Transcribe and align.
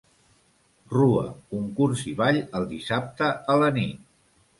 Rua, 0.93 1.25
concurs 1.55 2.01
i 2.13 2.13
ball 2.21 2.39
el 2.61 2.65
dissabte 2.71 3.29
a 3.55 3.59
la 3.65 3.71
nit. 3.77 4.01